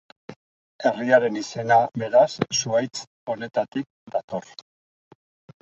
Herriaren 0.89 1.35
izena 1.41 1.77
beraz 2.03 2.25
zuhaitz 2.61 3.05
honetatik 3.35 3.89
dator. 4.17 4.51